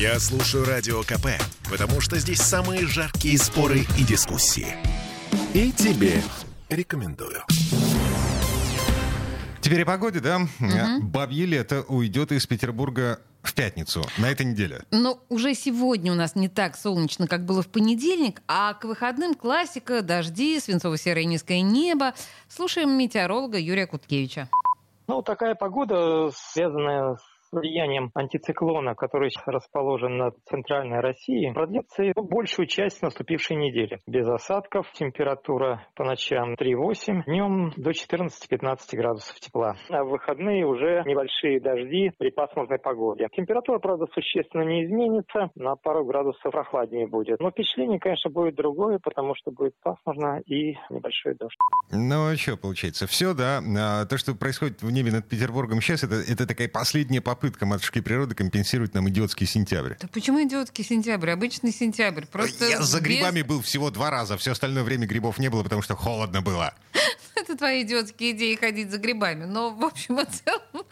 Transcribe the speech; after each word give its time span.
Я 0.00 0.18
слушаю 0.18 0.64
Радио 0.64 1.02
КП, 1.02 1.26
потому 1.68 2.00
что 2.00 2.16
здесь 2.16 2.40
самые 2.40 2.86
жаркие 2.86 3.36
споры 3.36 3.80
и 3.98 4.02
дискуссии. 4.02 4.68
И 5.52 5.70
тебе 5.72 6.22
рекомендую. 6.70 7.42
Теперь 9.60 9.82
о 9.82 9.84
погоде, 9.84 10.20
да? 10.20 10.38
Бабье 11.02 11.44
лето 11.44 11.84
уйдет 11.86 12.32
из 12.32 12.46
Петербурга 12.46 13.20
в 13.42 13.52
пятницу, 13.52 14.02
на 14.16 14.30
этой 14.30 14.46
неделе. 14.46 14.84
Но 14.90 15.20
уже 15.28 15.52
сегодня 15.52 16.12
у 16.12 16.16
нас 16.16 16.34
не 16.34 16.48
так 16.48 16.78
солнечно, 16.78 17.26
как 17.28 17.44
было 17.44 17.60
в 17.60 17.68
понедельник, 17.68 18.40
а 18.48 18.72
к 18.72 18.84
выходным 18.84 19.34
классика, 19.34 20.00
дожди, 20.00 20.58
свинцово-серое 20.60 21.24
низкое 21.24 21.60
небо. 21.60 22.14
Слушаем 22.48 22.96
метеоролога 22.96 23.58
Юрия 23.58 23.86
Куткевича. 23.86 24.48
Ну, 25.08 25.20
такая 25.20 25.54
погода, 25.54 26.30
связанная 26.34 27.16
с 27.16 27.39
влиянием 27.52 28.10
антициклона, 28.14 28.94
который 28.94 29.30
расположен 29.46 30.16
над 30.16 30.36
центральной 30.48 31.00
Россией, 31.00 31.52
продлится 31.52 32.02
ну, 32.16 32.22
большую 32.22 32.66
часть 32.66 33.02
наступившей 33.02 33.56
недели. 33.56 33.98
Без 34.06 34.28
осадков, 34.28 34.90
температура 34.92 35.86
по 35.94 36.04
ночам 36.04 36.54
3-8, 36.54 37.24
днем 37.26 37.72
до 37.76 37.90
14-15 37.90 38.78
градусов 38.92 39.38
тепла. 39.40 39.74
А 39.90 40.04
в 40.04 40.10
выходные 40.10 40.66
уже 40.66 41.02
небольшие 41.06 41.60
дожди 41.60 42.12
при 42.18 42.30
пасмурной 42.30 42.78
погоде. 42.78 43.28
Температура, 43.32 43.78
правда, 43.78 44.06
существенно 44.14 44.62
не 44.62 44.84
изменится, 44.84 45.50
на 45.54 45.76
пару 45.76 46.04
градусов 46.04 46.52
прохладнее 46.52 47.06
будет. 47.06 47.40
Но 47.40 47.50
впечатление, 47.50 47.98
конечно, 47.98 48.30
будет 48.30 48.54
другое, 48.54 48.98
потому 49.02 49.34
что 49.34 49.50
будет 49.50 49.74
пасмурно 49.82 50.40
и 50.46 50.74
небольшой 50.90 51.34
дождь. 51.34 51.56
Ну, 51.90 52.30
а 52.30 52.36
что 52.36 52.56
получается? 52.56 53.06
Все, 53.06 53.34
да. 53.34 53.60
А 53.78 54.06
то, 54.06 54.18
что 54.18 54.34
происходит 54.34 54.82
в 54.82 54.90
небе 54.90 55.10
над 55.10 55.28
Петербургом 55.28 55.80
сейчас, 55.80 56.04
это, 56.04 56.16
это 56.16 56.46
такая 56.46 56.68
последняя 56.68 57.20
попытка 57.20 57.39
попытка 57.40 57.64
матушки 57.64 58.02
природы 58.02 58.34
компенсировать 58.34 58.92
нам 58.92 59.08
идиотский 59.08 59.46
сентябрь. 59.46 59.94
Да 59.98 60.08
почему 60.12 60.42
идиотский 60.46 60.84
сентябрь? 60.84 61.30
Обычный 61.30 61.72
сентябрь. 61.72 62.26
Просто 62.26 62.68
Я 62.68 62.82
за 62.82 62.98
без- 62.98 63.04
грибами 63.04 63.40
был 63.40 63.62
всего 63.62 63.90
два 63.90 64.10
раза, 64.10 64.36
все 64.36 64.52
остальное 64.52 64.82
время 64.84 65.06
грибов 65.06 65.38
не 65.38 65.48
было, 65.48 65.62
потому 65.62 65.80
что 65.80 65.96
холодно 65.96 66.42
было. 66.42 66.74
Это 67.34 67.56
твои 67.56 67.82
идиотские 67.82 68.32
идеи 68.32 68.56
ходить 68.56 68.90
за 68.90 68.98
грибами. 68.98 69.46
Но, 69.46 69.70
в 69.70 69.82
общем 69.82 70.20
и 70.20 70.26
целом, 70.26 70.84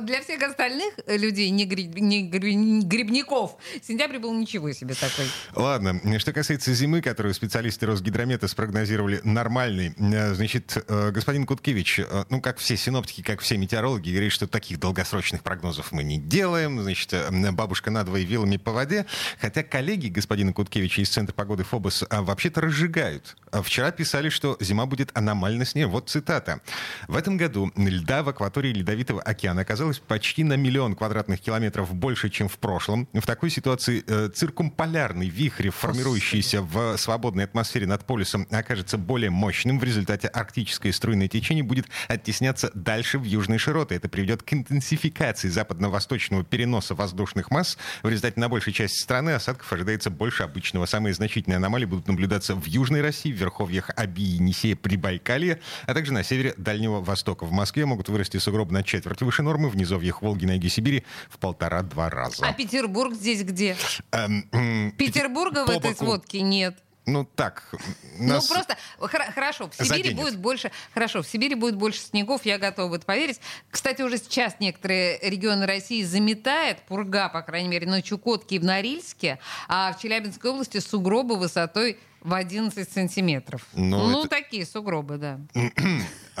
для 0.00 0.22
всех 0.22 0.42
остальных 0.42 0.94
людей, 1.06 1.50
не, 1.50 1.66
гри- 1.66 1.86
не 1.86 2.28
гри- 2.28 2.54
не 2.54 2.82
грибников, 2.84 3.56
сентябрь 3.82 4.18
был 4.18 4.32
ничего 4.34 4.72
себе 4.72 4.94
такой. 4.94 5.26
Ладно, 5.54 6.00
что 6.18 6.32
касается 6.32 6.72
зимы, 6.74 7.00
которую 7.02 7.34
специалисты 7.34 7.86
Росгидромета 7.86 8.48
спрогнозировали 8.48 9.20
нормальной, 9.24 9.94
э, 9.98 10.34
значит, 10.34 10.82
э, 10.88 11.10
господин 11.10 11.46
Куткевич, 11.46 12.00
э, 12.00 12.24
ну, 12.30 12.40
как 12.40 12.58
все 12.58 12.76
синоптики, 12.76 13.22
как 13.22 13.40
все 13.40 13.56
метеорологи, 13.56 14.10
говорит, 14.10 14.32
что 14.32 14.46
таких 14.46 14.78
долгосрочных 14.80 15.42
прогнозов 15.42 15.92
мы 15.92 16.02
не 16.02 16.18
делаем, 16.18 16.80
значит, 16.82 17.12
э, 17.12 17.50
бабушка 17.52 17.90
надвое 17.90 18.22
вилами 18.22 18.56
по 18.56 18.72
воде, 18.72 19.06
хотя 19.40 19.62
коллеги 19.62 20.08
господина 20.08 20.52
Куткевича 20.52 21.02
из 21.02 21.10
Центра 21.10 21.34
погоды 21.34 21.64
ФОБОС 21.64 22.04
вообще-то 22.10 22.60
разжигают. 22.60 23.36
Вчера 23.62 23.90
писали, 23.90 24.28
что 24.28 24.56
зима 24.60 24.86
будет 24.86 25.10
аномально 25.16 25.64
снег. 25.64 25.88
Вот 25.88 26.08
цитата. 26.10 26.60
В 27.06 27.16
этом 27.16 27.36
году 27.36 27.72
льда 27.76 28.22
в 28.22 28.28
акватории 28.28 28.72
Ледовитого 28.72 29.22
океана 29.22 29.57
оказалось 29.60 29.98
почти 29.98 30.44
на 30.44 30.54
миллион 30.54 30.94
квадратных 30.94 31.40
километров 31.40 31.94
больше, 31.94 32.30
чем 32.30 32.48
в 32.48 32.58
прошлом. 32.58 33.08
В 33.12 33.26
такой 33.26 33.50
ситуации 33.50 34.04
э, 34.06 34.28
циркумполярный 34.28 35.28
вихрь, 35.28 35.70
формирующийся 35.70 36.62
в 36.62 36.96
свободной 36.96 37.44
атмосфере 37.44 37.86
над 37.86 38.04
полюсом, 38.04 38.46
окажется 38.50 38.98
более 38.98 39.30
мощным. 39.30 39.78
В 39.78 39.84
результате 39.84 40.28
арктическое 40.28 40.92
струйное 40.92 41.28
течение 41.28 41.64
будет 41.64 41.86
оттесняться 42.08 42.70
дальше 42.74 43.18
в 43.18 43.24
южные 43.24 43.58
широты. 43.58 43.94
Это 43.94 44.08
приведет 44.08 44.42
к 44.42 44.52
интенсификации 44.52 45.48
западно-восточного 45.48 46.44
переноса 46.44 46.94
воздушных 46.94 47.50
масс. 47.50 47.78
В 48.02 48.08
результате 48.08 48.40
на 48.40 48.48
большей 48.48 48.72
части 48.72 49.00
страны 49.00 49.30
осадков 49.30 49.72
ожидается 49.72 50.10
больше 50.10 50.42
обычного. 50.42 50.86
Самые 50.86 51.14
значительные 51.14 51.56
аномалии 51.56 51.86
будут 51.86 52.08
наблюдаться 52.08 52.54
в 52.54 52.64
Южной 52.66 53.00
России, 53.00 53.32
в 53.32 53.36
верховьях 53.36 53.90
Аби, 53.96 54.22
Енисея, 54.22 54.76
Прибайкалья, 54.76 55.60
а 55.86 55.94
также 55.94 56.12
на 56.12 56.22
севере 56.22 56.54
Дальнего 56.56 57.00
Востока. 57.00 57.44
В 57.44 57.52
Москве 57.52 57.86
могут 57.86 58.08
вырасти 58.08 58.36
сугробы 58.38 58.72
на 58.72 58.82
четверть 58.82 59.22
выше 59.22 59.42
нормы, 59.48 59.68
в 59.70 59.76
низовьях 59.76 60.20
Волги 60.22 60.44
на 60.44 60.52
юге 60.52 60.68
Сибири 60.68 61.04
в 61.30 61.38
полтора-два 61.38 62.10
раза. 62.10 62.46
А 62.46 62.52
Петербург 62.52 63.14
здесь 63.14 63.42
где? 63.42 63.76
Эм, 64.12 64.92
Петербурга 64.92 65.64
в 65.64 65.70
этой 65.70 65.94
сводке 65.96 66.42
нет. 66.42 66.78
Ну 67.06 67.24
так, 67.24 67.70
нас- 68.18 68.50
Ну 68.50 68.54
просто 68.54 68.76
хор- 68.98 69.32
хорошо, 69.34 69.70
в 69.70 69.74
Сибири 69.74 69.88
заденет. 70.02 70.16
будет 70.18 70.36
больше, 70.38 70.70
хорошо, 70.92 71.22
в 71.22 71.26
Сибири 71.26 71.54
будет 71.54 71.74
больше 71.76 72.00
снегов, 72.00 72.44
я 72.44 72.58
готова 72.58 72.90
в 72.90 72.92
это 72.92 73.06
поверить. 73.06 73.40
Кстати, 73.70 74.02
уже 74.02 74.18
сейчас 74.18 74.56
некоторые 74.60 75.18
регионы 75.22 75.64
России 75.64 76.02
заметает 76.02 76.82
пурга, 76.82 77.30
по 77.30 77.40
крайней 77.40 77.68
мере, 77.68 77.86
на 77.86 78.02
Чукотке 78.02 78.56
и 78.56 78.58
в 78.58 78.64
Норильске, 78.64 79.38
а 79.68 79.94
в 79.94 80.02
Челябинской 80.02 80.50
области 80.50 80.80
сугробы 80.80 81.38
высотой 81.38 81.98
в 82.20 82.34
11 82.34 82.92
сантиметров. 82.92 83.66
Ну, 83.72 84.10
Ну, 84.10 84.20
это- 84.20 84.28
такие 84.28 84.66
сугробы, 84.66 85.16
да. 85.16 85.40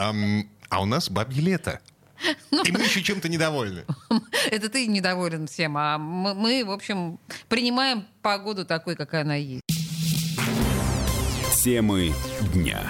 А 0.70 0.82
у 0.82 0.84
нас 0.84 1.08
бабье 1.08 1.40
лето. 1.42 1.80
Ну, 2.50 2.62
И 2.64 2.72
мы 2.72 2.80
еще 2.80 3.02
чем-то 3.02 3.28
недовольны. 3.28 3.84
Это 4.50 4.68
ты 4.68 4.86
недоволен 4.86 5.46
всем, 5.46 5.76
а 5.76 5.98
мы, 5.98 6.34
мы, 6.34 6.64
в 6.64 6.70
общем, 6.70 7.18
принимаем 7.48 8.06
погоду 8.22 8.64
такой, 8.64 8.96
какая 8.96 9.22
она 9.22 9.36
есть. 9.36 9.62
Темы 11.62 12.12
дня. 12.54 12.82